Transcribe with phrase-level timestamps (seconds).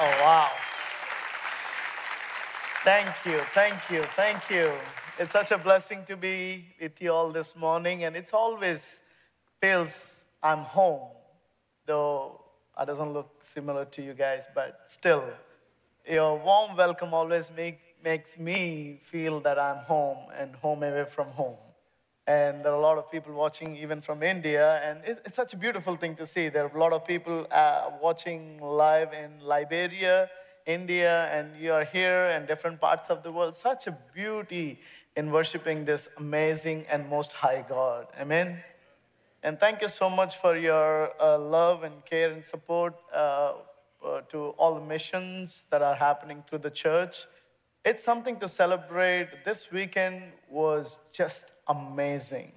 [0.00, 0.48] Oh, wow.
[2.84, 4.72] Thank you, thank you, thank you.
[5.18, 9.02] It's such a blessing to be with you all this morning, and it's always
[9.60, 11.08] feels I'm home,
[11.84, 12.40] though
[12.80, 15.24] it doesn't look similar to you guys, but still,
[16.08, 21.26] your warm welcome always make, makes me feel that I'm home and home away from
[21.28, 21.56] home.
[22.28, 25.54] And there are a lot of people watching even from India, and it's, it's such
[25.54, 26.50] a beautiful thing to see.
[26.50, 30.28] There are a lot of people uh, watching live in Liberia,
[30.66, 33.56] India, and you are here in different parts of the world.
[33.56, 34.78] Such a beauty
[35.16, 38.08] in worshiping this amazing and most high God.
[38.20, 38.62] Amen.
[39.42, 43.54] And thank you so much for your uh, love and care and support uh,
[44.04, 47.24] uh, to all the missions that are happening through the church.
[47.86, 49.46] It's something to celebrate.
[49.46, 52.52] This weekend was just amazing.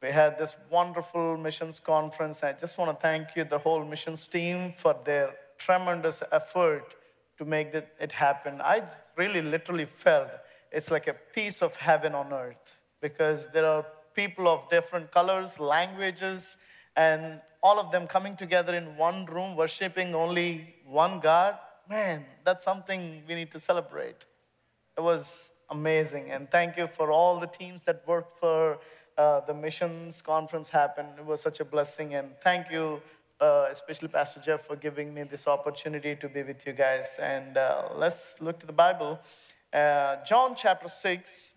[0.00, 2.44] We had this wonderful missions conference.
[2.44, 6.94] I just want to thank you, the whole missions team, for their tremendous effort
[7.38, 8.60] to make it happen.
[8.60, 8.84] I
[9.16, 10.30] really literally felt
[10.70, 15.58] it's like a piece of heaven on earth because there are people of different colors,
[15.58, 16.56] languages,
[16.96, 21.56] and all of them coming together in one room, worshiping only one God.
[21.88, 24.26] Man, that's something we need to celebrate.
[24.96, 26.30] It was amazing.
[26.30, 28.78] And thank you for all the teams that worked for
[29.16, 31.08] uh, the missions conference happened.
[31.18, 32.14] It was such a blessing.
[32.14, 33.02] And thank you,
[33.40, 37.18] uh, especially Pastor Jeff, for giving me this opportunity to be with you guys.
[37.20, 39.18] And uh, let's look to the Bible.
[39.72, 41.54] Uh, John chapter 6,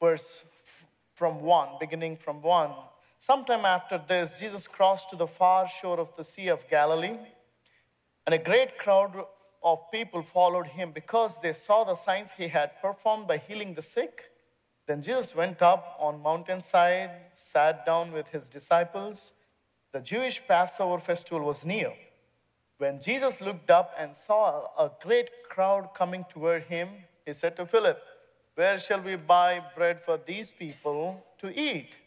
[0.00, 2.70] verse f- from 1, beginning from 1.
[3.18, 7.18] Sometime after this, Jesus crossed to the far shore of the Sea of Galilee.
[8.26, 9.24] And a great crowd
[9.64, 13.82] of people followed him because they saw the signs he had performed by healing the
[13.82, 14.30] sick.
[14.86, 19.32] Then Jesus went up on mountainside, sat down with his disciples.
[19.92, 21.92] The Jewish Passover festival was near.
[22.78, 26.88] When Jesus looked up and saw a great crowd coming toward him,
[27.24, 28.02] he said to Philip,
[28.56, 31.98] Where shall we buy bread for these people to eat?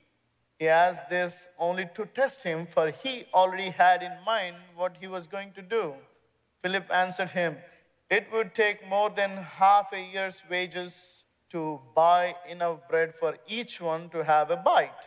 [0.60, 5.08] He asked this only to test him, for he already had in mind what he
[5.08, 5.94] was going to do.
[6.66, 7.58] Philip answered him,
[8.09, 13.80] It would take more than half a year's wages to buy enough bread for each
[13.80, 15.03] one to have a bite.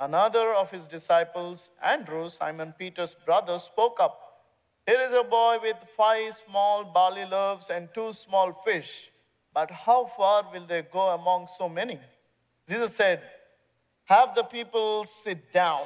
[0.00, 4.18] Another of his disciples, Andrew, Simon Peter's brother, spoke up.
[4.84, 9.12] Here is a boy with five small barley loaves and two small fish.
[9.54, 12.00] But how far will they go among so many?
[12.66, 13.22] Jesus said,
[14.06, 15.84] Have the people sit down.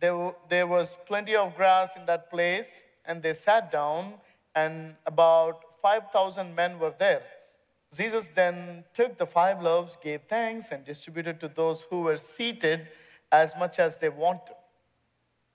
[0.00, 4.20] There, there was plenty of grass in that place, and they sat down,
[4.54, 7.22] and about 5,000 men were there.
[7.94, 12.88] Jesus then took the five loaves, gave thanks, and distributed to those who were seated
[13.30, 14.56] as much as they wanted.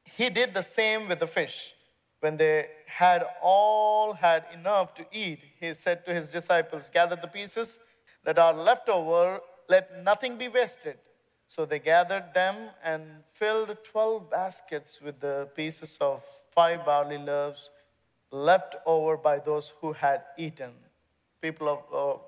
[0.06, 1.74] He did the same with the fish.
[2.22, 7.28] When they had all had enough to eat, he said to his disciples, Gather the
[7.28, 7.80] pieces
[8.24, 9.40] that are left over,
[9.70, 10.98] let nothing be wasted.
[11.48, 17.72] So they gathered them and filled 12 baskets with the pieces of five barley loaves
[18.32, 20.72] left over by those who had eaten.
[21.42, 22.20] People of uh,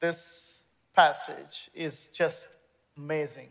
[0.00, 2.48] this passage is just
[2.96, 3.48] amazing.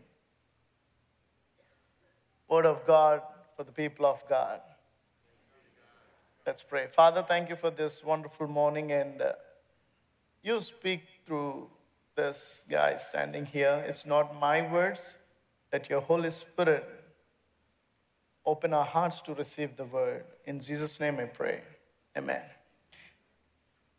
[2.48, 3.22] Word of God
[3.56, 4.60] for the people of God.
[6.46, 6.86] Let's pray.
[6.88, 9.32] Father, thank you for this wonderful morning, and uh,
[10.42, 11.68] you speak through
[12.16, 13.84] this guy standing here.
[13.86, 15.18] It's not my words,
[15.70, 16.99] that your Holy Spirit
[18.44, 20.24] open our hearts to receive the word.
[20.44, 21.60] In Jesus' name I pray.
[22.16, 22.42] Amen.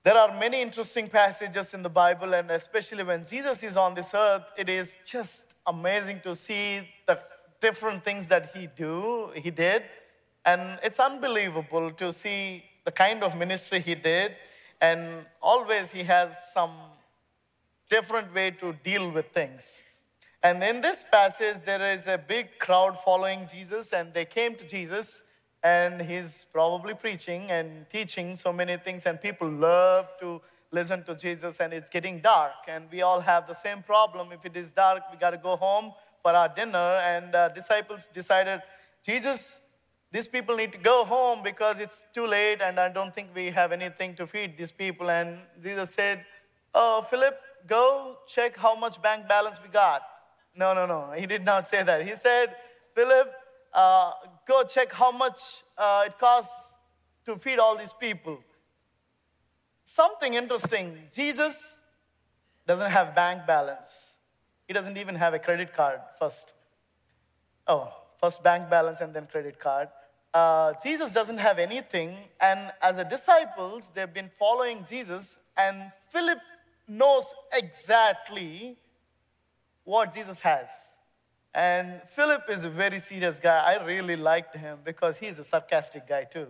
[0.04, 4.14] There are many interesting passages in the Bible, and especially when Jesus is on this
[4.16, 7.20] earth, it is just amazing to see the
[7.60, 9.84] different things that he do, he did,
[10.44, 14.36] and it's unbelievable to see the kind of ministry he did,
[14.82, 16.72] and always he has some
[17.88, 19.84] different way to deal with things.
[20.44, 24.68] And in this passage, there is a big crowd following Jesus, and they came to
[24.68, 25.24] Jesus,
[25.64, 30.42] and he's probably preaching and teaching so many things, and people love to
[30.72, 34.32] listen to Jesus, and it's getting dark, and we all have the same problem.
[34.32, 35.92] If it is dark, we got to go home
[36.24, 38.64] for our dinner, and uh, disciples decided,
[39.06, 39.60] Jesus,
[40.12, 43.52] these people need to go home because it's too late, and I don't think we
[43.52, 45.12] have anything to feed these people.
[45.12, 46.26] And Jesus said,
[46.74, 50.02] Oh, Philip, go check how much bank balance we got.
[50.56, 51.12] No, no, no.
[51.12, 52.06] He did not say that.
[52.06, 52.56] He said,
[52.94, 53.32] Philip,
[53.74, 54.12] uh,
[54.48, 56.76] go check how much uh, it costs
[57.26, 58.40] to feed all these people.
[59.84, 60.98] Something interesting.
[61.14, 61.80] Jesus
[62.68, 64.16] doesn't have bank balance.
[64.68, 66.54] He doesn't even have a credit card first.
[67.68, 69.90] Oh, first bank balance and then credit card.
[70.34, 76.40] uh, Jesus doesn't have anything, and as a disciples, they've been following Jesus, and Philip
[76.88, 78.78] knows exactly
[79.84, 80.70] what Jesus has.
[81.54, 83.58] And Philip is a very serious guy.
[83.58, 86.48] I really liked him because he's a sarcastic guy too.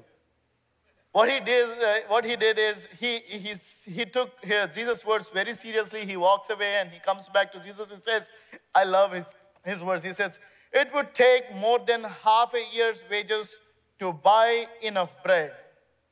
[1.12, 3.54] What he did, uh, what he did is he, he,
[3.92, 4.32] he took
[4.74, 6.06] Jesus' words very seriously.
[6.06, 7.90] He walks away and he comes back to Jesus.
[7.92, 8.32] and says,
[8.74, 9.26] I love his,
[9.66, 10.04] his words.
[10.04, 10.40] He says,
[10.72, 13.60] It would take more than half a year's wages
[14.00, 15.52] to buy enough bread.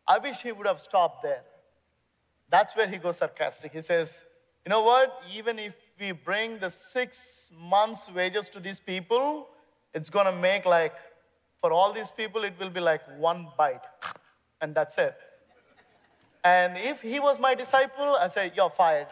[0.05, 1.43] I wish he would have stopped there.
[2.49, 3.71] That's where he goes sarcastic.
[3.71, 4.25] He says,
[4.65, 5.23] You know what?
[5.33, 9.47] Even if we bring the six months' wages to these people,
[9.93, 10.93] it's going to make like,
[11.57, 13.85] for all these people, it will be like one bite
[14.61, 15.15] and that's it.
[16.43, 19.07] And if he was my disciple, I say, You're fired.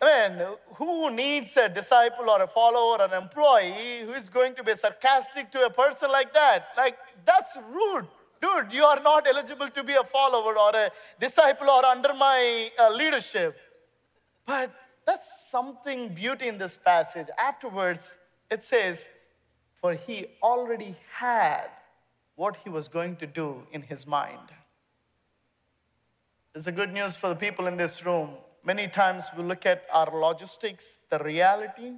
[0.00, 0.46] I mean,
[0.76, 4.74] who needs a disciple or a follower or an employee who is going to be
[4.74, 6.70] sarcastic to a person like that?
[6.76, 8.08] Like, that's rude.
[8.40, 10.90] Dude, you are not eligible to be a follower or a
[11.20, 13.56] disciple or under my uh, leadership.
[14.46, 14.72] But
[15.06, 17.26] that's something beauty in this passage.
[17.38, 18.16] Afterwards,
[18.50, 19.06] it says,
[19.74, 21.66] For he already had
[22.36, 24.48] what he was going to do in his mind.
[26.54, 28.30] Is a good news for the people in this room.
[28.64, 31.94] Many times we look at our logistics, the reality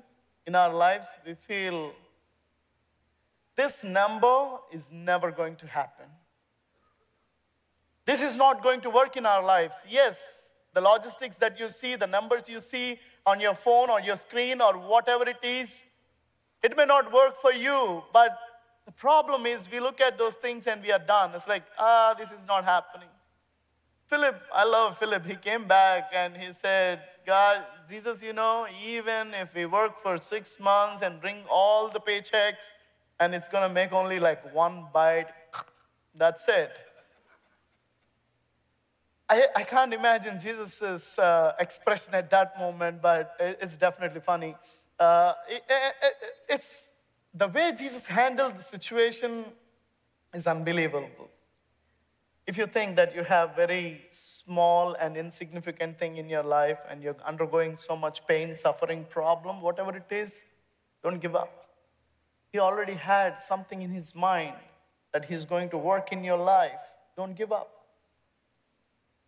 [0.46, 1.92] in our lives, we feel
[3.56, 6.06] this number is never going to happen.
[8.04, 9.84] This is not going to work in our lives.
[9.88, 10.43] Yes,
[10.74, 14.60] the logistics that you see, the numbers you see on your phone or your screen
[14.60, 15.84] or whatever it is,
[16.62, 18.36] it may not work for you, but
[18.84, 21.30] the problem is we look at those things and we are done.
[21.34, 23.08] It's like, ah, this is not happening.
[24.06, 25.24] Philip, I love Philip.
[25.24, 30.18] He came back and he said, God, Jesus, you know, even if we work for
[30.18, 32.72] six months and bring all the paychecks
[33.20, 35.28] and it's going to make only like one bite,
[36.14, 36.70] that's it.
[39.34, 44.54] I, I can't imagine Jesus' uh, expression at that moment, but it's definitely funny.
[44.96, 46.14] Uh, it, it,
[46.48, 46.90] it's
[47.34, 49.44] the way Jesus handled the situation
[50.32, 51.28] is unbelievable.
[52.46, 57.02] If you think that you have very small and insignificant thing in your life and
[57.02, 60.44] you're undergoing so much pain, suffering, problem, whatever it is,
[61.02, 61.70] don't give up.
[62.52, 64.54] He already had something in his mind
[65.12, 66.84] that he's going to work in your life.
[67.16, 67.83] Don't give up.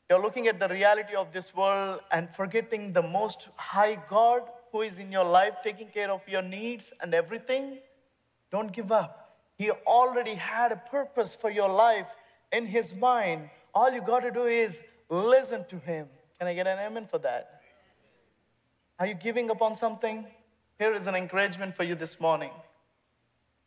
[0.09, 4.83] You're looking at the reality of this world and forgetting the most high God who
[4.83, 7.79] is in your life, taking care of your needs and everything.
[8.53, 9.39] Don't give up.
[9.59, 12.15] He already had a purpose for your life
[12.53, 13.51] in His mind.
[13.75, 16.09] All you got to do is listen to Him.
[16.39, 17.63] Can I get an amen for that?
[19.01, 20.25] Are you giving up on something?
[20.79, 22.51] Here is an encouragement for you this morning.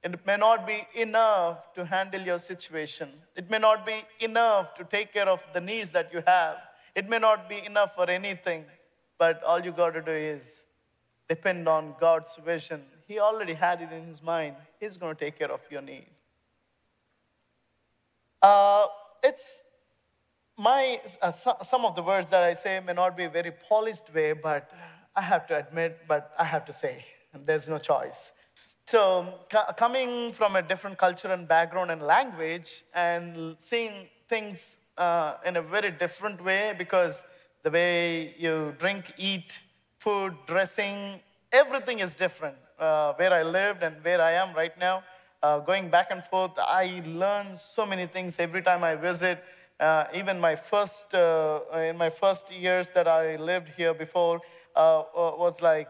[0.03, 3.09] It may not be enough to handle your situation.
[3.35, 6.57] It may not be enough to take care of the needs that you have.
[6.95, 8.65] It may not be enough for anything,
[9.17, 10.63] but all you got to do is
[11.27, 12.81] depend on God's vision.
[13.07, 14.55] He already had it in his mind.
[14.79, 16.07] He's going to take care of your need.
[18.41, 18.85] Uh,
[19.21, 19.63] it's
[20.57, 24.13] my, uh, some of the words that I say may not be a very polished
[24.13, 24.71] way, but
[25.15, 28.31] I have to admit, but I have to say, there's no choice.
[28.89, 29.35] So,
[29.77, 35.61] coming from a different culture and background and language, and seeing things uh, in a
[35.61, 37.21] very different way, because
[37.61, 39.59] the way you drink, eat,
[39.99, 41.19] food, dressing,
[41.51, 45.03] everything is different uh, where I lived and where I am right now.
[45.43, 49.43] Uh, going back and forth, I learn so many things every time I visit.
[49.79, 54.41] Uh, even my first, uh, in my first years that I lived here before,
[54.75, 55.03] uh, uh,
[55.37, 55.87] was like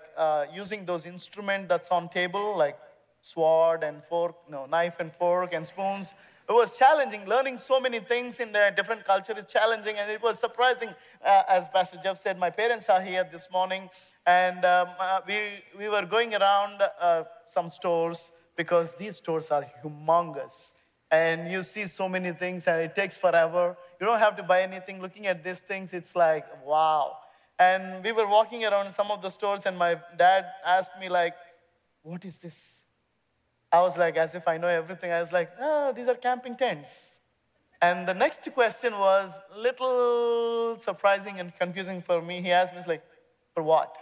[0.53, 2.77] using those instruments that's on table, like
[3.22, 6.14] sword and fork, no, knife and fork and spoons.
[6.48, 7.26] It was challenging.
[7.28, 10.90] Learning so many things in a different culture is challenging, and it was surprising.
[11.24, 13.88] Uh, as Pastor Jeff said, my parents are here this morning,
[14.26, 15.36] and um, uh, we,
[15.78, 20.74] we were going around uh, some stores because these stores are humongous.
[21.12, 23.78] And you see so many things, and it takes forever.
[24.00, 25.02] You don't have to buy anything.
[25.02, 27.18] Looking at these things, it's like, wow.
[27.60, 31.36] And we were walking around some of the stores, and my dad asked me, like,
[32.02, 32.84] what is this?
[33.72, 35.12] I was like, as if I know everything.
[35.12, 37.18] I was like, ah, these are camping tents.
[37.82, 42.42] And the next question was little surprising and confusing for me.
[42.42, 43.04] He asked me, like,
[43.54, 43.96] for what?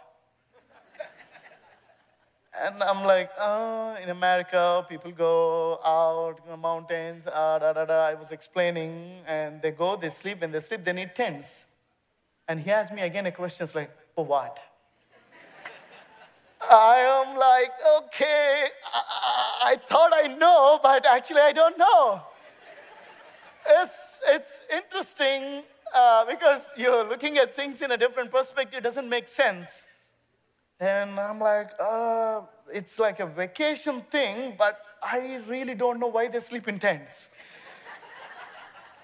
[2.60, 7.86] And I'm like, oh, in America, people go out in the mountains, ah, da, da,
[7.86, 8.00] da.
[8.06, 10.42] I was explaining, and they go, they sleep.
[10.42, 11.68] and they sleep, they need tents.
[12.48, 14.60] And he asked me again a question, like, for what?
[16.62, 22.22] I am like, okay, I, I thought I know, but actually I don't know.
[23.70, 29.10] It's, it's interesting uh, because you're looking at things in a different perspective, it doesn't
[29.10, 29.84] make sense.
[30.80, 32.42] And I'm like, uh,
[32.74, 37.30] it's like a vacation thing, but I really don't know why they sleep in tents.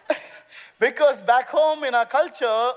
[0.80, 2.72] because back home in our culture,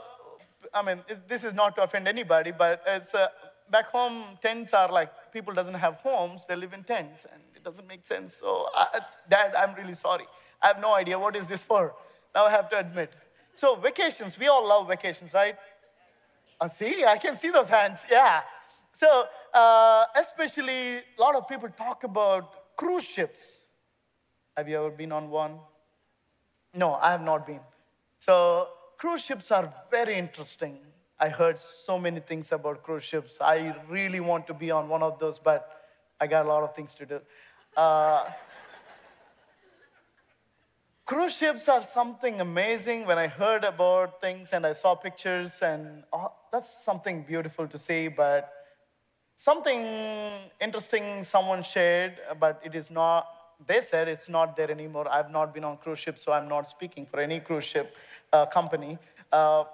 [0.72, 3.28] I mean, this is not to offend anybody, but it's uh,
[3.70, 7.62] back home, tents are like people doesn't have homes, they live in tents, and it
[7.64, 8.34] doesn't make sense.
[8.34, 10.24] So, I, Dad, I'm really sorry.
[10.62, 11.94] I have no idea what is this for.
[12.34, 13.12] Now I have to admit.
[13.54, 15.56] So, vacations, we all love vacations, right?
[16.60, 18.06] Uh, see, I can see those hands.
[18.10, 18.42] Yeah.
[18.92, 23.66] So, uh, especially a lot of people talk about cruise ships.
[24.56, 25.58] Have you ever been on one?
[26.74, 27.60] No, I have not been.
[28.18, 30.78] So, cruise ships are very interesting.
[31.18, 33.38] I heard so many things about cruise ships.
[33.40, 35.82] I really want to be on one of those, but
[36.20, 37.20] I got a lot of things to do.
[37.76, 38.24] Uh,
[41.06, 43.06] cruise ships are something amazing.
[43.06, 47.78] When I heard about things and I saw pictures, and oh, that's something beautiful to
[47.78, 48.52] see, but
[49.36, 49.80] something
[50.60, 53.26] interesting someone shared, but it is not
[53.66, 55.06] they said it's not there anymore.
[55.10, 57.96] I've not been on cruise ship, so I'm not speaking for any cruise ship
[58.32, 58.98] uh, company.
[59.32, 59.64] Uh,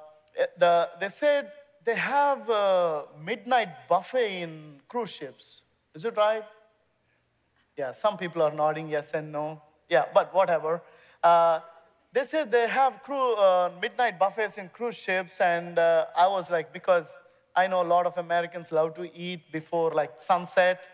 [0.59, 1.51] the, they said
[1.85, 5.65] they have a midnight buffet in cruise ships.
[5.95, 6.45] Is it right?
[7.77, 9.63] Yeah, some people are nodding yes and no.
[9.89, 10.83] Yeah, but whatever.
[11.23, 11.61] Uh,
[12.13, 16.51] they said they have crew, uh, midnight buffets in cruise ships, and uh, I was
[16.51, 17.19] like, because
[17.57, 20.87] I know a lot of Americans love to eat before like sunset,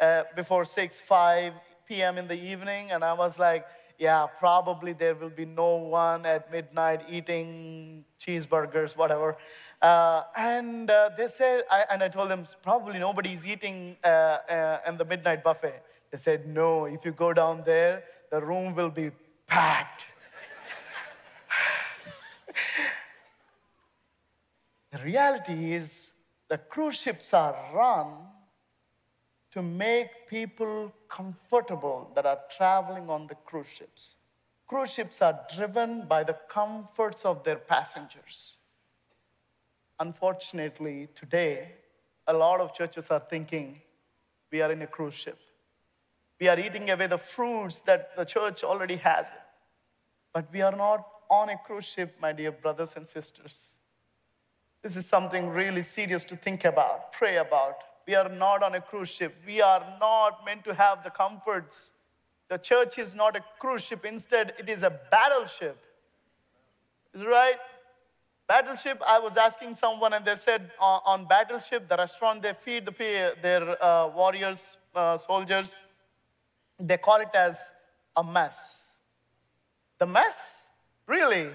[0.00, 1.52] uh, before 6, 5
[1.86, 2.16] p.m.
[2.16, 3.66] in the evening, and I was like,
[3.98, 9.36] yeah, probably there will be no one at midnight eating cheeseburgers, whatever.
[9.80, 14.78] Uh, and uh, they said, I, and I told them, probably nobody's eating uh, uh,
[14.88, 15.82] in the midnight buffet.
[16.10, 19.10] They said, no, if you go down there, the room will be
[19.46, 20.06] packed.
[24.92, 26.14] the reality is,
[26.48, 28.06] the cruise ships are run
[29.50, 34.16] to make people comfortable that are traveling on the cruise ships.
[34.66, 38.58] Cruise ships are driven by the comforts of their passengers.
[40.00, 41.72] Unfortunately, today,
[42.26, 43.80] a lot of churches are thinking
[44.50, 45.38] we are in a cruise ship.
[46.40, 49.32] We are eating away the fruits that the church already has.
[50.32, 53.74] But we are not on a cruise ship, my dear brothers and sisters.
[54.82, 57.76] This is something really serious to think about, pray about.
[58.06, 59.34] We are not on a cruise ship.
[59.46, 61.92] We are not meant to have the comforts.
[62.48, 64.04] The church is not a cruise ship.
[64.04, 65.78] Instead, it is a battleship.
[67.14, 67.56] Right?
[68.46, 72.86] Battleship, I was asking someone, and they said uh, on Battleship, the restaurant, they feed
[72.86, 75.82] the, their uh, warriors, uh, soldiers,
[76.78, 77.72] they call it as
[78.14, 78.92] a mess.
[79.98, 80.66] The mess?
[81.08, 81.48] Really?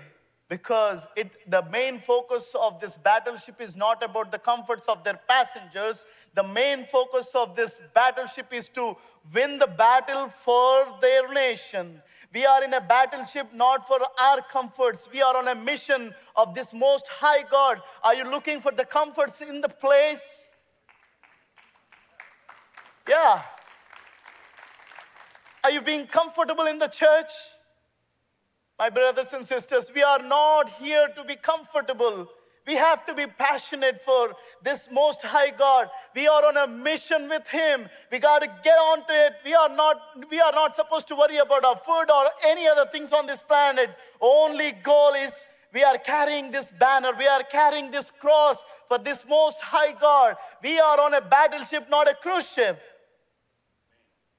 [0.52, 5.18] Because it, the main focus of this battleship is not about the comforts of their
[5.26, 6.06] passengers.
[6.34, 8.98] The main focus of this battleship is to
[9.34, 12.02] win the battle for their nation.
[12.34, 15.08] We are in a battleship not for our comforts.
[15.10, 17.82] We are on a mission of this most high God.
[18.04, 20.50] Are you looking for the comforts in the place?
[23.08, 23.42] Yeah.
[25.64, 27.32] Are you being comfortable in the church?
[28.82, 32.28] My brothers and sisters, we are not here to be comfortable.
[32.66, 34.34] We have to be passionate for
[34.64, 35.92] this most high God.
[36.16, 37.88] We are on a mission with Him.
[38.12, 39.34] We got to get on to it.
[39.46, 42.88] We are not, we are not supposed to worry about our food or any other
[42.92, 43.92] things on this planet.
[44.20, 47.12] Only goal is we are carrying this banner.
[47.16, 50.38] We are carrying this cross for this most high God.
[50.64, 52.82] We are on a battleship, not a cruise ship.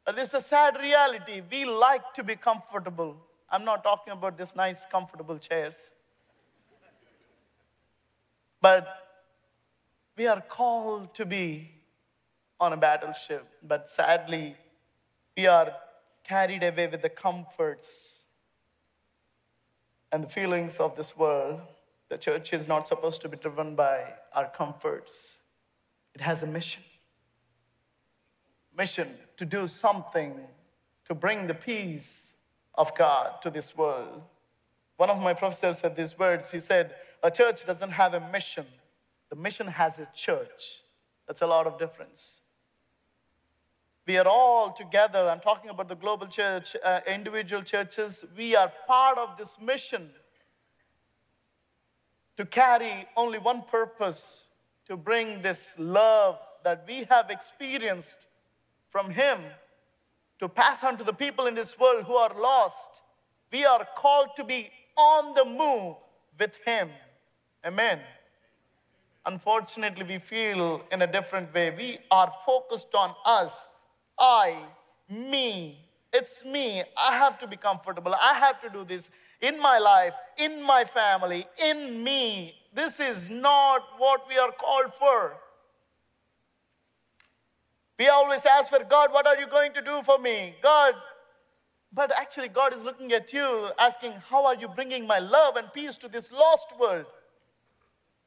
[0.04, 1.42] But this is a sad reality.
[1.48, 3.18] We like to be comfortable.
[3.52, 5.92] I'm not talking about these nice, comfortable chairs.
[8.62, 8.86] But
[10.16, 11.70] we are called to be
[12.58, 14.56] on a battleship, but sadly,
[15.36, 15.74] we are
[16.24, 18.26] carried away with the comforts
[20.10, 21.60] and the feelings of this world.
[22.08, 25.40] The church is not supposed to be driven by our comforts,
[26.14, 26.84] it has a mission.
[28.74, 30.40] Mission to do something
[31.04, 32.36] to bring the peace
[32.74, 34.22] of God to this world.
[34.96, 36.50] One of my professors said these words.
[36.50, 38.66] He said, A church doesn't have a mission,
[39.30, 40.82] the mission has a church.
[41.26, 42.40] That's a lot of difference.
[44.06, 45.28] We are all together.
[45.28, 48.24] I'm talking about the global church, uh, individual churches.
[48.36, 50.10] We are part of this mission
[52.36, 54.46] to carry only one purpose
[54.86, 58.28] to bring this love, that we have experienced
[58.88, 59.38] from Him
[60.42, 63.02] to pass on to the people in this world who are lost.
[63.52, 65.94] We are called to be on the move
[66.36, 66.88] with Him.
[67.64, 68.00] Amen.
[69.24, 71.70] Unfortunately, we feel in a different way.
[71.70, 73.68] We are focused on us,
[74.18, 74.56] I,
[75.08, 75.78] me.
[76.12, 76.82] It's me.
[76.96, 78.12] I have to be comfortable.
[78.20, 82.56] I have to do this in my life, in my family, in me.
[82.74, 85.36] This is not what we are called for.
[88.02, 90.56] We always ask for God, what are you going to do for me?
[90.60, 90.94] God,
[91.92, 95.72] but actually, God is looking at you, asking, How are you bringing my love and
[95.72, 97.06] peace to this lost world?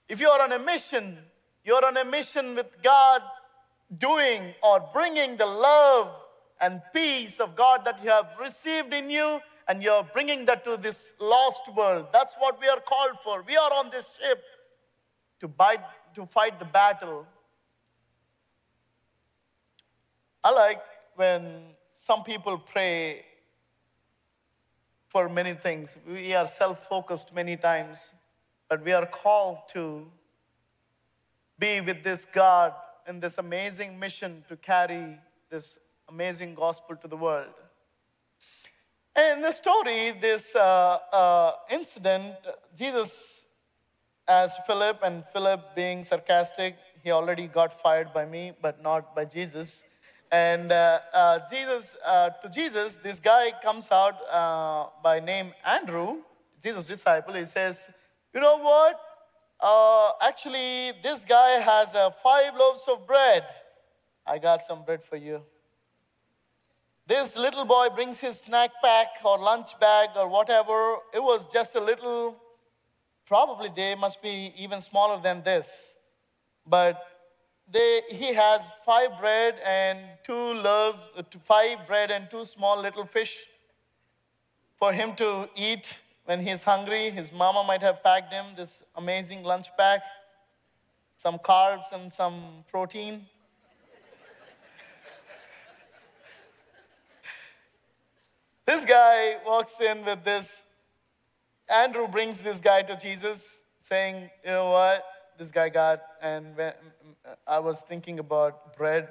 [0.08, 1.17] If you are on a mission,
[1.65, 3.22] you're on a mission with God
[3.98, 6.15] doing or bringing the love
[6.62, 10.77] and peace of God that you have received in you, and you're bringing that to
[10.77, 12.08] this lost world.
[12.13, 13.44] That's what we are called for.
[13.46, 14.41] We are on this ship
[15.41, 17.27] to, bite, to fight the battle.
[20.46, 20.84] I like
[21.16, 23.25] when some people pray
[25.08, 25.98] for many things.
[26.08, 28.14] We are self focused many times,
[28.70, 30.06] but we are called to
[31.58, 32.75] be with this God
[33.08, 35.18] in this amazing mission to carry
[35.50, 37.56] this amazing gospel to the world.
[39.16, 42.36] And in the story, this uh, uh, incident,
[42.78, 43.48] Jesus
[44.28, 49.25] asked Philip, and Philip, being sarcastic, he already got fired by me, but not by
[49.25, 49.86] Jesus.
[50.32, 56.17] And uh, uh, Jesus, uh, to Jesus, this guy comes out uh, by name Andrew,
[56.62, 57.34] Jesus' disciple.
[57.34, 57.89] He says,
[58.34, 59.00] You know what?
[59.60, 63.46] Uh, actually, this guy has uh, five loaves of bread.
[64.25, 65.41] I got some bread for you.
[67.08, 70.98] This little boy brings his snack pack or lunch bag or whatever.
[71.13, 72.36] It was just a little,
[73.27, 75.96] probably they must be even smaller than this.
[76.65, 77.00] But
[77.72, 83.05] they, he has five bread and two loaves, uh, five bread and two small little
[83.05, 83.45] fish
[84.77, 87.09] for him to eat when he's hungry.
[87.09, 90.03] His mama might have packed him this amazing lunch pack,
[91.16, 93.25] some carbs and some protein.
[98.66, 100.61] this guy walks in with this.
[101.68, 105.03] Andrew brings this guy to Jesus, saying, You know what?
[105.37, 106.74] This guy got, and when,
[107.45, 109.09] I was thinking about bread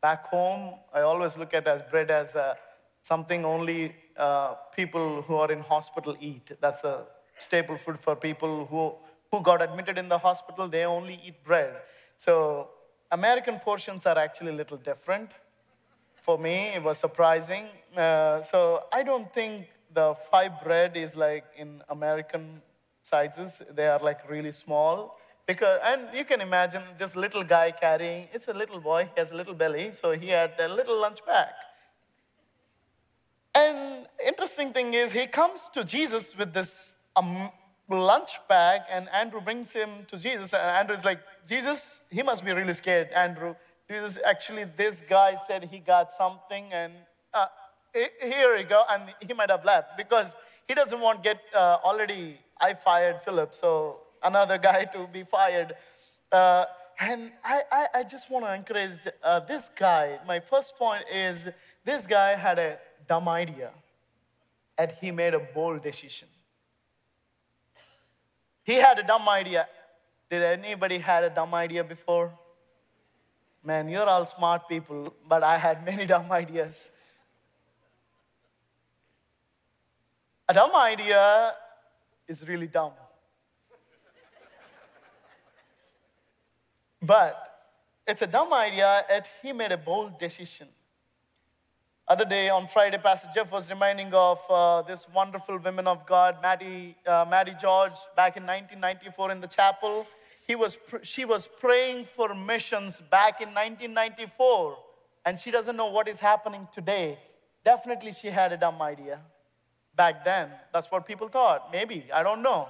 [0.00, 0.74] back home.
[0.92, 2.54] I always look at as bread as uh,
[3.02, 6.52] something only uh, people who are in hospital eat.
[6.60, 7.06] That's a
[7.38, 8.94] staple food for people who,
[9.30, 10.68] who got admitted in the hospital.
[10.68, 11.76] They only eat bread.
[12.16, 12.70] So
[13.10, 15.30] American portions are actually a little different.
[16.16, 17.66] For me, it was surprising.
[17.96, 22.62] Uh, so I don't think the five bread is like in American
[23.02, 23.62] sizes.
[23.70, 25.18] They are like really small.
[25.46, 29.32] Because, and you can imagine this little guy carrying, it's a little boy, he has
[29.32, 31.52] a little belly, so he had a little lunch pack.
[33.54, 37.50] And interesting thing is, he comes to Jesus with this um,
[37.88, 40.54] lunch pack, and Andrew brings him to Jesus.
[40.54, 43.54] And Andrew is like, Jesus, he must be really scared, Andrew.
[43.90, 46.92] Jesus, actually, this guy said he got something, and
[47.34, 47.46] uh,
[47.92, 48.84] here you go.
[48.88, 53.20] And he might have left because he doesn't want to get uh, already, I fired
[53.22, 55.74] Philip, so another guy to be fired.
[56.30, 56.64] Uh,
[57.00, 60.18] and I, I, I, just want to encourage uh, this guy.
[60.26, 61.50] My first point is
[61.84, 63.70] this guy had a dumb idea
[64.78, 66.28] and he made a bold decision.
[68.64, 69.68] He had a dumb idea.
[70.30, 72.32] Did anybody had a dumb idea before?
[73.64, 76.90] Man, you're all smart people, but I had many dumb ideas.
[80.48, 81.54] A dumb idea
[82.26, 82.92] is really dumb.
[87.02, 87.52] But
[88.06, 90.68] it's a dumb idea, and he made a bold decision.
[92.06, 96.36] Other day on Friday, Pastor Jeff was reminding of uh, this wonderful woman of God,
[96.42, 100.06] Maddie, uh, Maddie George, back in 1994 in the chapel.
[100.46, 104.78] He was, she was praying for missions back in 1994,
[105.24, 107.18] and she doesn't know what is happening today.
[107.64, 109.20] Definitely, she had a dumb idea
[109.96, 110.50] back then.
[110.72, 111.70] That's what people thought.
[111.72, 112.68] Maybe, I don't know.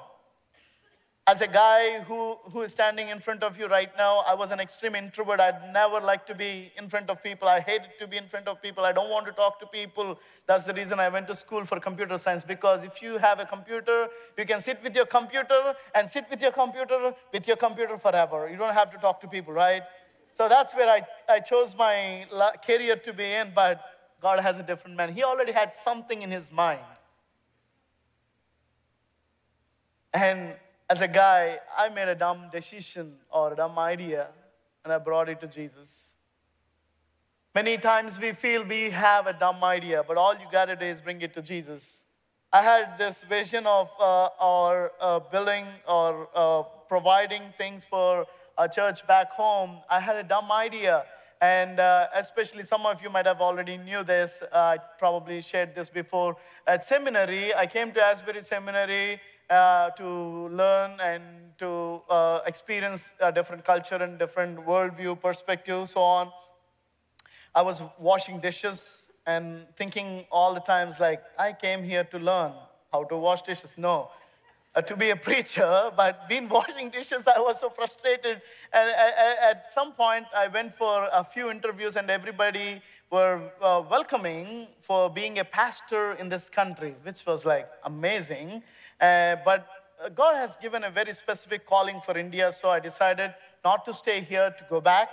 [1.24, 4.50] As a guy who, who is standing in front of you right now, I was
[4.50, 5.38] an extreme introvert.
[5.38, 7.46] I'd never like to be in front of people.
[7.46, 8.84] I hated to be in front of people.
[8.84, 10.18] I don't want to talk to people.
[10.48, 13.44] That's the reason I went to school for computer science because if you have a
[13.44, 17.98] computer, you can sit with your computer and sit with your computer with your computer
[17.98, 18.48] forever.
[18.50, 19.84] You don't have to talk to people, right?
[20.34, 22.26] So that's where I, I chose my
[22.66, 23.80] career to be in, but
[24.20, 25.12] God has a different man.
[25.12, 26.80] He already had something in his mind.
[30.12, 30.56] And
[30.92, 34.28] as a guy, I made a dumb decision or a dumb idea.
[34.84, 36.16] and I brought it to Jesus.
[37.54, 40.84] Many times we feel we have a dumb idea, but all you got to do
[40.84, 42.04] is bring it to Jesus.
[42.52, 48.26] I had this vision of uh, our uh, building or uh, providing things for
[48.58, 49.78] a church back home.
[49.88, 51.06] I had a dumb idea.
[51.40, 54.42] And uh, especially some of you might have already knew this.
[54.52, 56.36] I probably shared this before.
[56.66, 63.30] At seminary, I came to Asbury Seminary uh, to learn and to uh, experience a
[63.32, 66.32] different culture and different worldview perspective, so on.
[67.54, 72.52] I was washing dishes and thinking all the times like, I came here to learn
[72.92, 73.76] how to wash dishes.
[73.78, 74.10] No,
[74.80, 78.40] to be a preacher, but been washing dishes, I was so frustrated.
[78.72, 82.80] And at some point, I went for a few interviews, and everybody
[83.10, 88.62] were uh, welcoming for being a pastor in this country, which was like amazing.
[89.00, 89.66] Uh, but
[90.14, 94.20] God has given a very specific calling for India, so I decided not to stay
[94.20, 95.10] here, to go back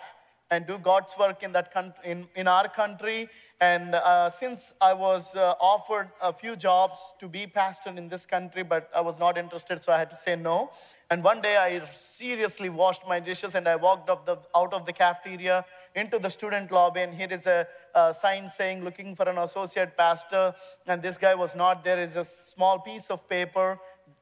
[0.52, 1.72] and do God's work in, that
[2.04, 3.30] in, in our country.
[3.62, 8.26] And uh, since I was uh, offered a few jobs to be pastor in this
[8.26, 10.72] country, but I was not interested, so I had to say no.
[11.12, 14.86] And one day I seriously washed my dishes and I walked up the, out of
[14.86, 17.02] the cafeteria into the student lobby.
[17.02, 20.54] And here is a, a sign saying, looking for an associate pastor.
[20.86, 22.00] And this guy was not there.
[22.00, 23.80] It's a small piece of paper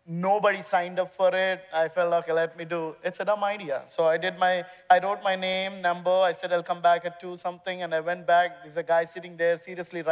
[0.07, 1.61] nobody signed up for it.
[1.73, 3.83] I felt okay let me do it's a dumb idea.
[3.85, 7.19] So i did my i wrote my name number i said i'll come back at
[7.19, 8.63] 2 something and i went back.
[8.63, 10.03] There's a guy sitting there seriously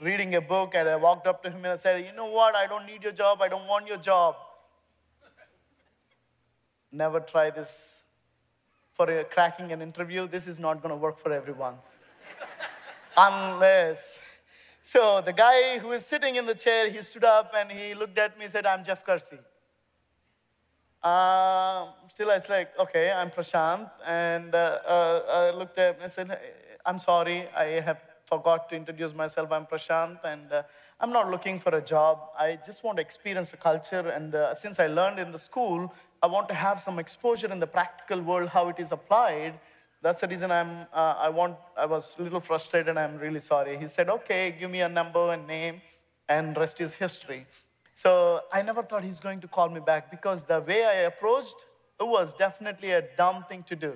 [0.00, 2.54] reading a book and i walked up to him and i said you know what?
[2.54, 3.42] I don't need your job.
[3.42, 4.36] I don't want your job.
[6.92, 8.04] Never try this
[8.92, 10.26] for a, cracking an interview.
[10.26, 11.76] This is not going to work for everyone.
[13.16, 14.20] Unless
[14.82, 18.18] so the guy who was sitting in the chair, he stood up and he looked
[18.18, 19.38] at me and said, I'm Jeff Kersey.
[21.02, 23.90] Uh, still, I was like, okay, I'm Prasanth.
[24.06, 26.38] And uh, uh, I looked at him and said,
[26.84, 29.50] I'm sorry, I have forgot to introduce myself.
[29.50, 30.62] I'm Prasanth, and uh,
[31.00, 32.28] I'm not looking for a job.
[32.38, 34.08] I just want to experience the culture.
[34.08, 37.66] And since I learned in the school, I want to have some exposure in the
[37.66, 39.54] practical world, how it is applied.
[40.02, 42.96] That's the reason I'm, uh, I want, I was a little frustrated.
[42.96, 43.76] I'm really sorry.
[43.76, 45.82] He said, okay, give me a number and name,
[46.26, 47.46] and rest is history.
[47.92, 51.66] So I never thought he's going to call me back because the way I approached,
[52.00, 53.94] it was definitely a dumb thing to do.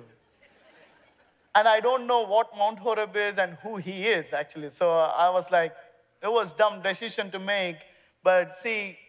[1.55, 4.69] and I don't know what Mount Horeb is and who he is, actually.
[4.69, 5.73] So I was like,
[6.21, 7.77] it was dumb decision to make.
[8.23, 8.99] But see,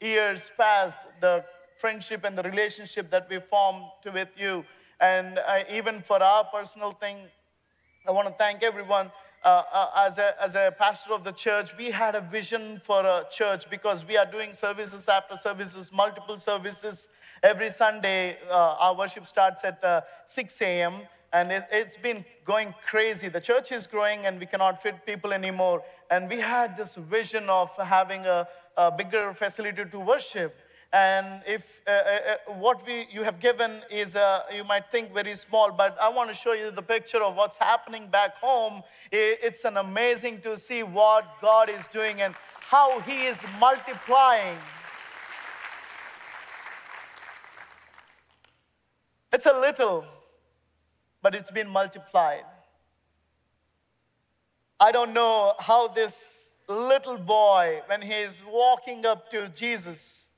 [0.00, 1.44] years passed, the
[1.78, 4.64] friendship and the relationship that we formed with you,
[5.04, 7.16] and uh, even for our personal thing,
[8.08, 9.10] I want to thank everyone.
[9.44, 13.00] Uh, uh, as, a, as a pastor of the church, we had a vision for
[13.00, 17.08] a church because we are doing services after services, multiple services.
[17.42, 20.94] Every Sunday, uh, our worship starts at uh, 6 a.m.,
[21.34, 23.28] and it, has been going crazy.
[23.28, 25.82] The church is growing, and we cannot fit people anymore.
[26.10, 30.54] And we had this vision of having a, a bigger facility to worship.
[30.94, 35.12] And if uh, uh, uh, what we, you have given is, uh, you might think
[35.12, 38.80] very small, but I want to show you the picture of what's happening back home.
[39.10, 44.56] It's an amazing to see what God is doing and how He is multiplying.
[49.32, 50.04] It's a little,
[51.20, 52.44] but it's been multiplied.
[54.78, 60.30] I don't know how this little boy, when he is walking up to Jesus,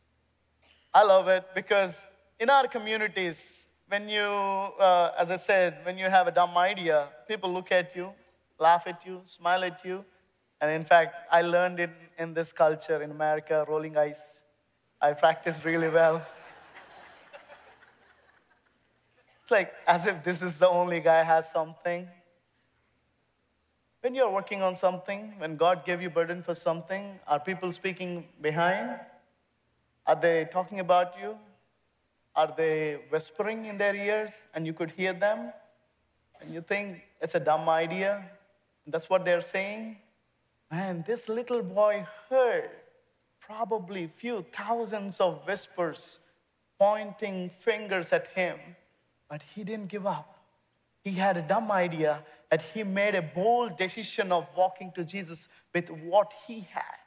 [0.97, 2.07] I love it because
[2.41, 7.09] in our communities, when you, uh, as I said, when you have a dumb idea,
[7.29, 8.15] people look at you,
[8.59, 10.07] laugh at you, smile at you.
[10.59, 14.43] And in fact, I learned in, in this culture in America, rolling eyes.
[14.99, 16.27] I practiced really well.
[19.43, 22.09] it's like as if this is the only guy has something.
[24.01, 28.29] When you're working on something, when God gave you burden for something, are people speaking
[28.41, 28.99] behind?
[30.07, 31.37] Are they talking about you?
[32.35, 35.53] Are they whispering in their ears and you could hear them?
[36.41, 38.25] And you think it's a dumb idea?
[38.87, 39.97] That's what they're saying?
[40.71, 42.71] Man, this little boy heard
[43.41, 46.33] probably few thousands of whispers
[46.79, 48.59] pointing fingers at him,
[49.29, 50.39] but he didn't give up.
[51.03, 55.49] He had a dumb idea and he made a bold decision of walking to Jesus
[55.73, 57.06] with what he had.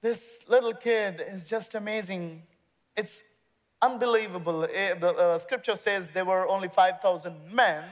[0.00, 2.42] This little kid is just amazing.
[2.96, 3.22] It's
[3.82, 4.64] unbelievable.
[4.72, 7.84] Eh, the uh, scripture says there were only 5,000 men.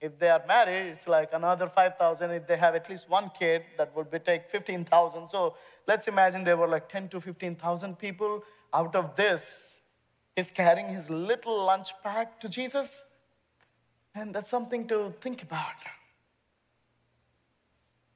[0.00, 2.30] If they are married, it's like another 5,000.
[2.30, 5.28] If they have at least one kid, that would be take 15,000.
[5.28, 5.54] So
[5.86, 8.42] let's imagine there were like 10 to 15,000 people.
[8.74, 9.82] Out of this,
[10.36, 13.04] He's carrying his little lunch pack to Jesus.
[14.14, 15.74] And that's something to think about.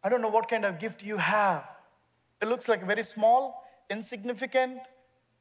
[0.02, 1.68] I don't know what kind of gift you have.
[2.40, 4.80] It looks like very small, insignificant,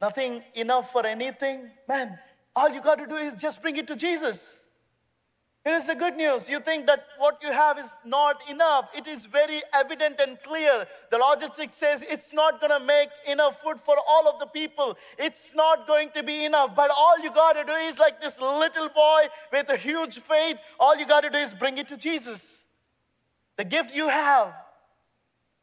[0.01, 1.69] nothing enough for anything.
[1.87, 2.17] Man,
[2.55, 4.65] all you got to do is just bring it to Jesus.
[5.65, 6.47] Here is the good news.
[6.47, 8.91] You think that what you have is not enough.
[8.95, 10.85] It is very evident and clear.
[11.09, 14.95] The logistics says it's not going to make enough food for all of the people.
[15.17, 16.75] It's not going to be enough.
[16.75, 20.61] But all you got to do is like this little boy with a huge faith.
[20.79, 22.67] All you got to do is bring it to Jesus.
[23.57, 24.53] The gift you have,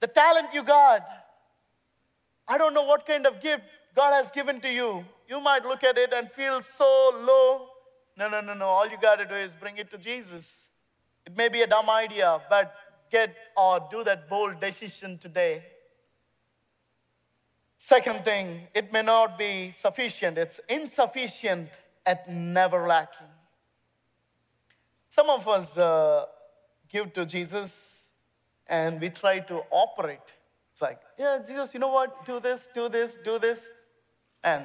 [0.00, 1.06] the talent you got.
[2.52, 5.04] I don't know what kind of gift God has given to you.
[5.28, 6.90] You might look at it and feel so
[7.30, 7.72] low
[8.16, 8.66] no, no, no, no.
[8.66, 10.68] All you got to do is bring it to Jesus.
[11.26, 12.74] It may be a dumb idea, but
[13.10, 15.64] get or do that bold decision today.
[17.76, 21.68] Second thing, it may not be sufficient, it's insufficient
[22.06, 23.26] at never lacking.
[25.08, 26.26] Some of us uh,
[26.88, 28.10] give to Jesus
[28.68, 30.34] and we try to operate.
[30.72, 32.26] It's like, yeah, Jesus, you know what?
[32.26, 33.68] Do this, do this, do this.
[34.42, 34.64] And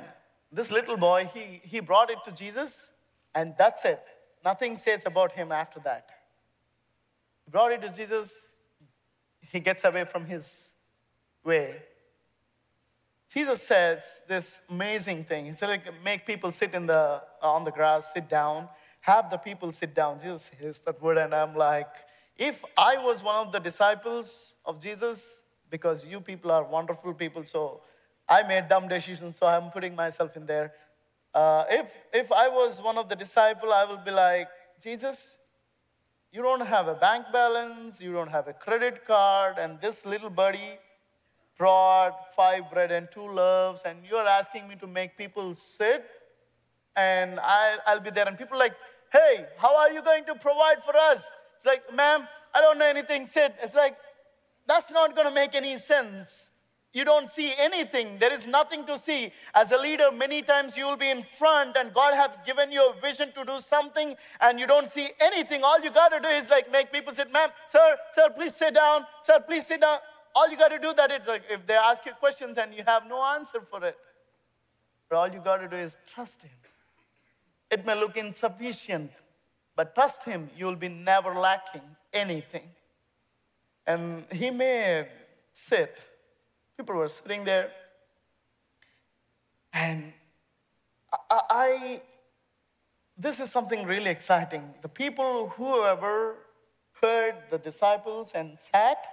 [0.51, 2.89] this little boy, he, he brought it to Jesus
[3.35, 4.01] and that's it.
[4.43, 6.09] Nothing says about him after that.
[7.45, 8.55] He brought it to Jesus.
[9.41, 10.73] He gets away from his
[11.43, 11.75] way.
[13.29, 15.45] Jesus says this amazing thing.
[15.45, 18.69] He said, like, make people sit in the, on the grass, sit down,
[19.01, 20.19] have the people sit down.
[20.19, 21.89] Jesus says that word, and I'm like,
[22.37, 27.43] if I was one of the disciples of Jesus, because you people are wonderful people,
[27.45, 27.81] so
[28.27, 30.73] I made dumb decisions, so I'm putting myself in there.
[31.33, 34.47] Uh, if, if I was one of the disciples, I would be like,
[34.81, 35.37] Jesus,
[36.31, 40.29] you don't have a bank balance, you don't have a credit card, and this little
[40.29, 40.77] buddy
[41.57, 46.05] brought five bread and two loaves, and you're asking me to make people sit,
[46.95, 48.27] and I, I'll be there.
[48.27, 48.73] And people like,
[49.11, 51.29] hey, how are you going to provide for us?
[51.55, 53.55] It's like, ma'am, I don't know anything, sit.
[53.61, 53.97] It's like,
[54.67, 56.51] that's not going to make any sense.
[56.93, 58.17] You don't see anything.
[58.17, 59.31] There is nothing to see.
[59.53, 62.89] As a leader many times you will be in front and god have given you
[62.89, 65.63] a vision to do something and you don't see anything.
[65.63, 68.73] All you got to do is like make people sit ma'am sir sir please sit
[68.73, 69.05] down.
[69.21, 69.99] Sir please sit down.
[70.35, 72.83] All you got to do that is like if they ask you questions and you
[72.87, 73.97] have no answer for it.
[75.09, 76.57] But all you got to do is trust him.
[77.69, 79.11] It may look insufficient
[79.75, 80.49] but trust him.
[80.57, 82.67] You will be never lacking anything
[83.87, 85.07] and he made
[85.51, 85.99] sit
[86.77, 87.71] People were sitting there.
[89.73, 90.13] And
[91.11, 92.01] I, I,
[93.17, 94.75] this is something really exciting.
[94.83, 96.35] The people, whoever
[97.01, 99.07] heard the disciples and sat,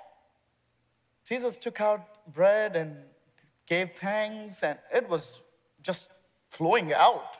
[1.26, 2.98] Jesus took out bread and
[3.66, 5.40] gave thanks, and it was
[5.82, 6.08] just
[6.50, 7.38] flowing out.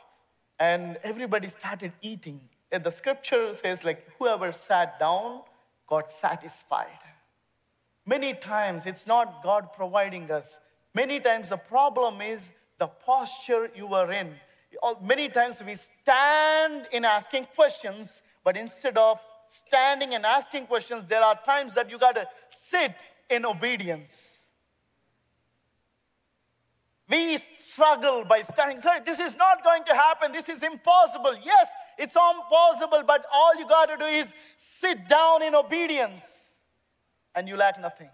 [0.59, 2.41] And everybody started eating.
[2.71, 5.41] The scripture says, like, whoever sat down
[5.85, 7.04] got satisfied.
[8.05, 10.59] Many times it's not God providing us.
[10.93, 14.35] Many times the problem is the posture you are in.
[15.01, 21.23] Many times we stand in asking questions, but instead of standing and asking questions, there
[21.23, 22.93] are times that you got to sit
[23.29, 24.43] in obedience.
[27.07, 28.81] We struggle by standing.
[29.05, 30.31] This is not going to happen.
[30.31, 31.35] This is impossible.
[31.43, 36.54] Yes, it's impossible, but all you got to do is sit down in obedience
[37.35, 38.09] and you lack nothing.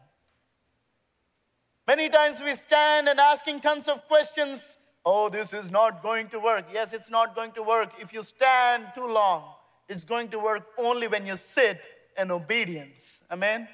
[1.88, 4.78] Many times we stand and asking tons of questions.
[5.06, 6.66] Oh, this is not going to work.
[6.72, 7.92] Yes, it's not going to work.
[8.00, 9.44] If you stand too long,
[9.90, 13.24] it's going to work only when you sit in obedience.
[13.32, 13.68] Amen?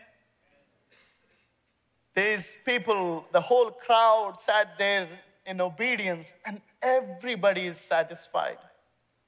[2.15, 5.07] These people, the whole crowd sat there
[5.45, 8.57] in obedience, and everybody is satisfied.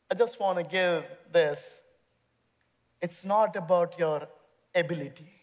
[0.10, 1.82] I just want to give this.
[3.02, 4.28] It's not about your
[4.74, 5.39] ability.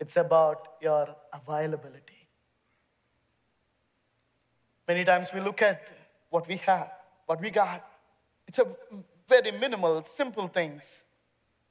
[0.00, 2.26] It's about your availability.
[4.88, 5.92] Many times we look at
[6.30, 6.90] what we have,
[7.26, 7.86] what we got.
[8.48, 8.66] It's a
[9.28, 11.04] very minimal, simple things.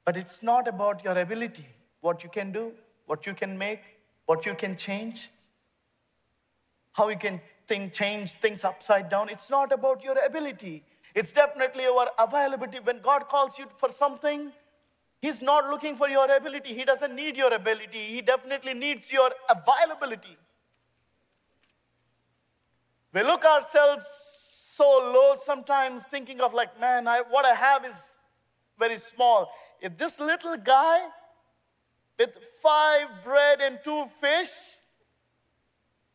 [0.04, 1.66] But it's not about your ability,
[2.00, 2.72] what you can do,
[3.06, 3.82] what you can make,
[4.26, 5.28] what you can change,
[6.92, 9.28] how you can think, change things upside down.
[9.28, 10.82] It's not about your ability.
[11.14, 12.78] It's definitely our availability.
[12.78, 14.52] When God calls you for something,
[15.20, 16.74] He's not looking for your ability.
[16.74, 17.98] He doesn't need your ability.
[17.98, 20.36] He definitely needs your availability.
[23.12, 24.06] We look ourselves
[24.74, 28.16] so low sometimes thinking of like, man, I, what I have is
[28.78, 29.50] very small.
[29.80, 31.00] If this little guy
[32.18, 34.76] with five bread and two fish,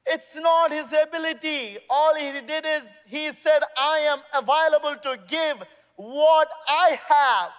[0.08, 1.78] It's not his ability.
[1.90, 5.64] All he did is he said, I am available to give
[5.96, 7.52] what I have.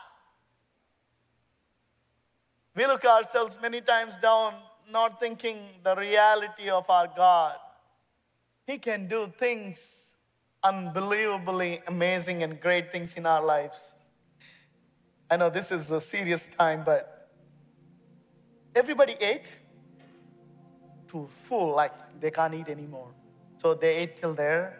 [2.77, 4.53] We look ourselves many times down,
[4.91, 7.57] not thinking the reality of our God.
[8.67, 10.15] He can do things
[10.63, 13.95] unbelievably amazing and great things in our lives.
[15.31, 17.31] I know this is a serious time, but
[18.75, 19.51] everybody ate
[21.09, 23.09] to full, like they can't eat anymore.
[23.57, 24.79] So they ate till there,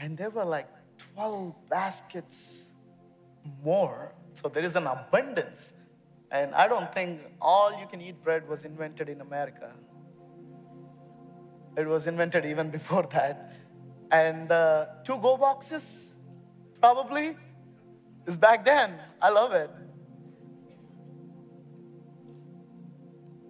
[0.00, 0.68] and there were like
[1.14, 2.70] 12 baskets
[3.62, 4.12] more.
[4.32, 5.74] So there is an abundance.
[6.30, 9.72] And I don't think all you can eat bread was invented in America.
[11.76, 13.52] It was invented even before that.
[14.10, 16.14] And uh, two go boxes,
[16.80, 17.36] probably,
[18.26, 18.94] is back then.
[19.20, 19.70] I love it.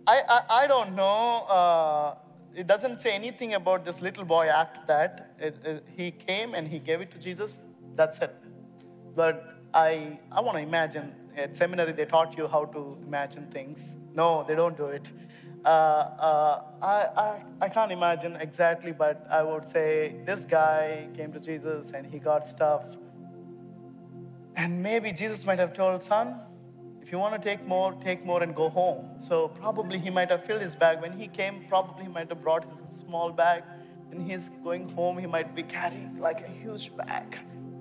[0.07, 1.45] I, I, I don't know.
[1.49, 2.15] Uh,
[2.55, 5.35] it doesn't say anything about this little boy after that.
[5.39, 7.57] It, it, he came and he gave it to Jesus.
[7.95, 8.35] That's it.
[9.15, 13.97] But I, I want to imagine at seminary they taught you how to imagine things.
[14.15, 15.09] No, they don't do it.
[15.65, 21.33] Uh, uh, I, I, I can't imagine exactly, but I would say this guy came
[21.33, 22.97] to Jesus and he got stuff.
[24.57, 26.41] And maybe Jesus might have told, son,
[27.01, 29.19] if you want to take more, take more and go home.
[29.19, 31.01] So probably he might have filled his bag.
[31.01, 33.63] When he came, probably he might have brought his small bag.
[34.11, 37.39] And he's going home, he might be carrying like a huge bag.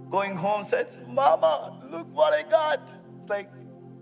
[0.10, 2.80] Going home says, Mama, look what I got.
[3.18, 3.50] It's like,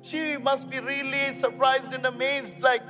[0.01, 2.61] she must be really surprised and amazed.
[2.61, 2.83] Like,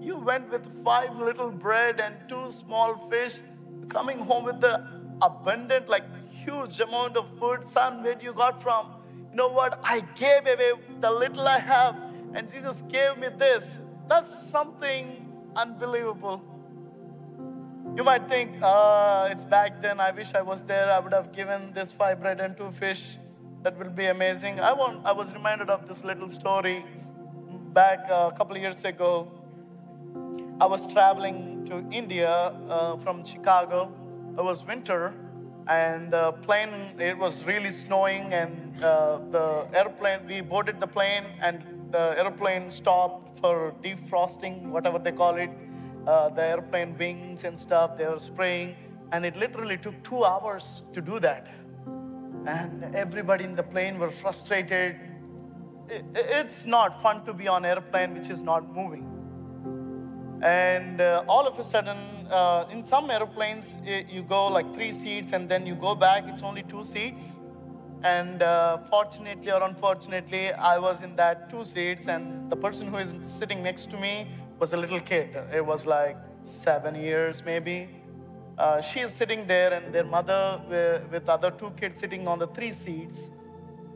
[0.00, 3.40] you went with five little bread and two small fish,
[3.88, 4.86] coming home with the
[5.22, 7.66] abundant, like huge amount of food.
[7.66, 8.92] Son, where you got from?
[9.30, 9.80] You know what?
[9.82, 11.96] I gave away the little I have,
[12.34, 13.80] and Jesus gave me this.
[14.08, 16.44] That's something unbelievable.
[17.96, 20.00] You might think, uh, it's back then.
[20.00, 20.90] I wish I was there.
[20.90, 23.18] I would have given this five bread and two fish.
[23.66, 24.60] That will be amazing.
[24.60, 26.84] I, want, I was reminded of this little story
[27.74, 29.26] back a couple of years ago.
[30.60, 33.92] I was traveling to India uh, from Chicago.
[34.38, 35.14] It was winter,
[35.66, 41.24] and the plane, it was really snowing, and uh, the airplane, we boarded the plane,
[41.42, 45.50] and the airplane stopped for defrosting, whatever they call it.
[46.06, 48.76] Uh, the airplane wings and stuff, they were spraying,
[49.10, 51.48] and it literally took two hours to do that.
[52.46, 54.96] And everybody in the plane were frustrated.
[56.14, 59.16] It's not fun to be on airplane which is not moving
[60.42, 61.96] and uh, all of a sudden,
[62.30, 66.42] uh, in some airplanes, you go like three seats and then you go back, it's
[66.42, 67.38] only two seats.
[68.02, 72.98] And uh, fortunately or unfortunately, I was in that two seats, and the person who
[72.98, 74.28] is sitting next to me
[74.58, 75.36] was a little kid.
[75.52, 77.88] It was like seven years maybe.
[78.58, 82.38] Uh, she is sitting there, and their mother with, with other two kids sitting on
[82.38, 83.30] the three seats.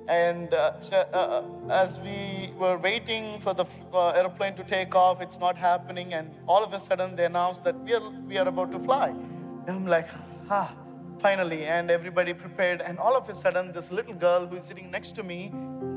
[0.06, 5.38] And uh, uh, as we were waiting for the uh, airplane to take off, it's
[5.38, 6.12] not happening.
[6.12, 9.08] And all of a sudden, they announced that we are, we are about to fly.
[9.08, 10.08] And I'm like,
[10.50, 10.74] ah,
[11.20, 11.64] finally.
[11.64, 12.82] And everybody prepared.
[12.82, 15.52] And all of a sudden, this little girl who is sitting next to me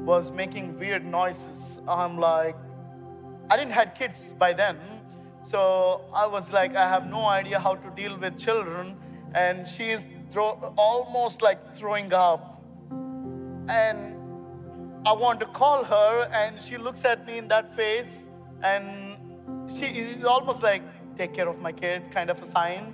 [0.06, 1.80] was making weird noises.
[1.88, 2.56] I'm like,
[3.50, 4.78] I didn't have kids by then.
[5.44, 8.98] So I was like, I have no idea how to deal with children.
[9.36, 12.54] And she is throw, almost like throwing up
[13.68, 14.20] and
[15.06, 18.26] I want to call her, and she looks at me in that face,
[18.62, 19.18] and
[19.74, 20.82] she is almost like,
[21.16, 22.94] take care of my kid, kind of a sign.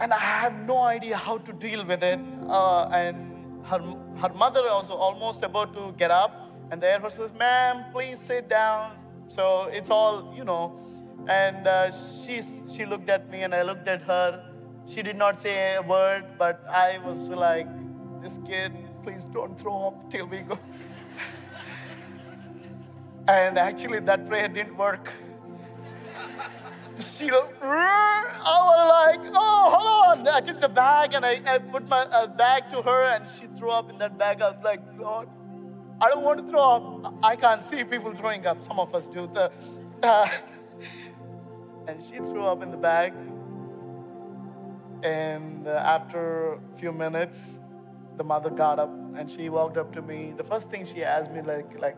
[0.00, 2.18] And I have no idea how to deal with it.
[2.48, 3.78] Uh, and her,
[4.16, 8.18] her mother also almost about to get up, and the air hostess says, ma'am, please
[8.18, 8.96] sit down.
[9.28, 10.76] So it's all, you know.
[11.28, 14.44] And uh, she, she looked at me, and I looked at her.
[14.86, 17.68] She did not say a word, but I was like,
[18.22, 20.58] this kid please don't throw up till we go.
[23.28, 25.12] and actually, that prayer didn't work.
[27.00, 30.28] She, I was like, oh, hold on.
[30.28, 33.46] I took the bag and I, I put my uh, bag to her, and she
[33.58, 34.40] threw up in that bag.
[34.40, 35.28] I was like, God,
[36.00, 37.14] I don't want to throw up.
[37.22, 38.62] I can't see people throwing up.
[38.62, 39.26] Some of us do.
[39.26, 39.50] The,
[40.02, 40.28] uh,
[41.86, 43.12] and she threw up in the bag.
[45.02, 47.60] And uh, after a few minutes,
[48.16, 50.32] the mother got up and she walked up to me.
[50.36, 51.96] The first thing she asked me, like, like,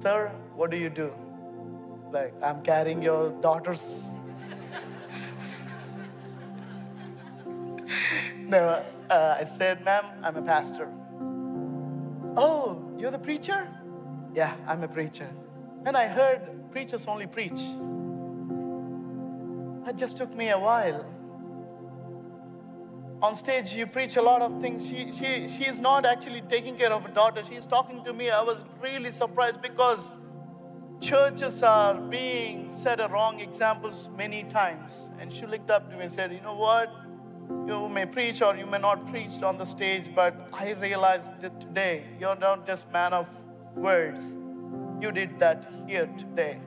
[0.00, 1.12] sir, what do you do?
[2.10, 4.06] Like, I'm carrying your daughter's.
[8.38, 10.88] no, uh, I said, ma'am, I'm a pastor.
[12.36, 13.68] Oh, you're the preacher?
[14.34, 15.28] Yeah, I'm a preacher.
[15.84, 17.60] And I heard preachers only preach.
[19.88, 21.06] That just took me a while.
[23.22, 24.86] on stage you preach a lot of things.
[24.86, 27.42] She, she, she is not actually taking care of a daughter.
[27.42, 28.28] She's talking to me.
[28.28, 30.12] I was really surprised because
[31.00, 35.08] churches are being set a wrong examples many times.
[35.20, 36.92] And she looked up to me and said, You know what?
[37.66, 41.62] You may preach or you may not preach on the stage, but I realized that
[41.62, 43.26] today you're not just man of
[43.74, 44.36] words.
[45.00, 46.60] You did that here today.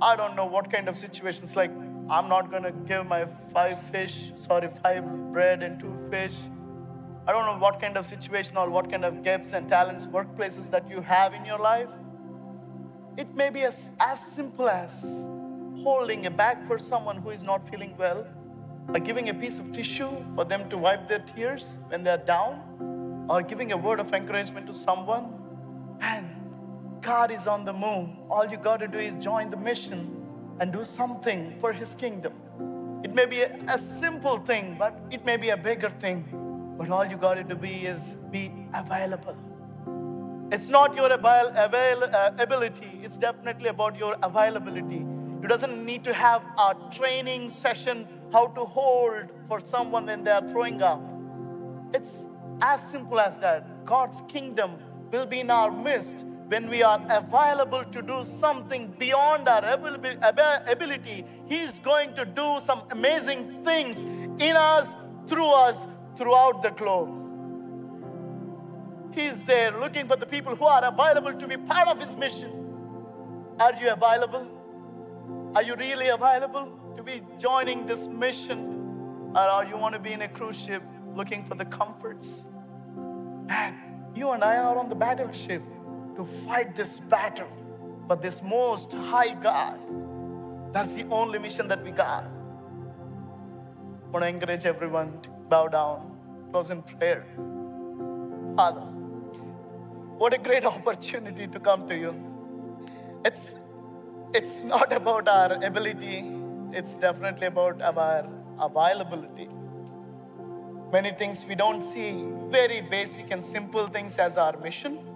[0.00, 1.72] I don't know what kind of situations like
[2.08, 6.36] I'm not gonna give my five fish, sorry, five bread and two fish.
[7.26, 10.70] I don't know what kind of situation or what kind of gifts and talents, workplaces
[10.70, 11.90] that you have in your life.
[13.18, 15.26] It may be as, as simple as
[15.82, 18.26] holding a bag for someone who is not feeling well,
[18.88, 23.26] or giving a piece of tissue for them to wipe their tears when they're down,
[23.28, 25.34] or giving a word of encouragement to someone.
[26.00, 26.37] And
[27.00, 28.08] God is on the move.
[28.30, 30.14] All you got to do is join the mission
[30.60, 32.32] and do something for His kingdom.
[33.04, 36.24] It may be a, a simple thing, but it may be a bigger thing.
[36.76, 39.36] But all you got to do be is be available.
[40.50, 45.04] It's not your avail, avail, uh, ability, it's definitely about your availability.
[45.42, 50.30] You doesn't need to have a training session how to hold for someone when they
[50.30, 51.02] are throwing up.
[51.92, 52.26] It's
[52.60, 53.84] as simple as that.
[53.84, 54.78] God's kingdom
[55.12, 61.24] will be in our midst when we are available to do something beyond our ability.
[61.46, 64.94] He's going to do some amazing things in us,
[65.26, 65.86] through us,
[66.16, 67.14] throughout the globe.
[69.14, 72.50] He's there looking for the people who are available to be part of His mission.
[73.60, 74.46] Are you available?
[75.54, 79.32] Are you really available to be joining this mission?
[79.34, 80.82] Or are you want to be in a cruise ship
[81.14, 82.46] looking for the comforts?
[82.96, 85.62] Man, you and I are on the battleship
[86.18, 87.48] to fight this battle.
[88.08, 89.78] But this most high God,
[90.72, 92.24] that's the only mission that we got.
[92.24, 96.16] I want to encourage everyone to bow down,
[96.50, 97.24] close in prayer.
[98.56, 98.80] Father,
[100.18, 102.12] what a great opportunity to come to you.
[103.24, 103.54] It's,
[104.34, 106.24] it's not about our ability,
[106.72, 108.28] it's definitely about our
[108.60, 109.48] availability.
[110.90, 115.07] Many things we don't see, very basic and simple things as our mission.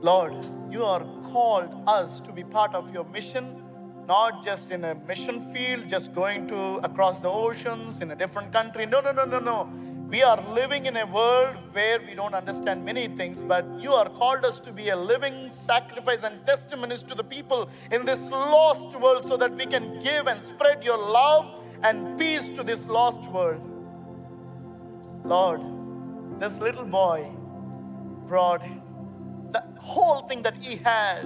[0.00, 3.62] Lord, you are called us to be part of your mission
[4.08, 8.50] not just in a mission field, just going to across the oceans in a different
[8.50, 8.86] country.
[8.86, 9.70] No, no, no, no, no.
[10.08, 14.08] We are living in a world where we don't understand many things, but you are
[14.08, 18.98] called us to be a living sacrifice and testimonies to the people in this lost
[18.98, 23.30] world so that we can give and spread your love and peace to this lost
[23.30, 23.60] world.
[25.22, 25.60] Lord,
[26.40, 27.30] this little boy
[28.26, 28.62] brought
[29.52, 31.22] the whole thing that he had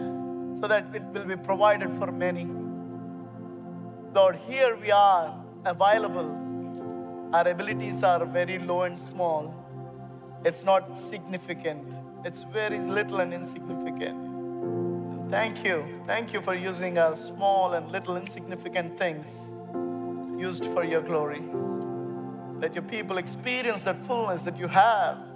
[0.55, 2.47] so that it will be provided for many.
[4.15, 7.31] Lord, here we are available.
[7.33, 9.55] Our abilities are very low and small.
[10.45, 11.95] It's not significant,
[12.25, 14.19] it's very little and insignificant.
[14.19, 16.03] And thank you.
[16.05, 19.53] Thank you for using our small and little insignificant things
[20.37, 21.43] used for your glory.
[22.59, 25.32] Let your people experience that fullness that you have.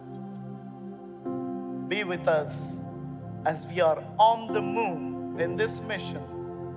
[1.89, 2.75] Be with us
[3.45, 6.23] as we are on the move in this mission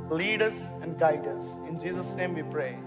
[0.09, 1.57] lead us and guide us.
[1.67, 2.77] In Jesus' name we pray.